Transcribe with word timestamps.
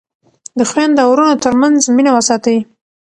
د 0.59 0.61
خویندو 0.69 1.01
او 1.03 1.09
وروڼو 1.11 1.41
ترمنځ 1.43 1.77
مینه 1.95 2.11
وساتئ. 2.13 2.57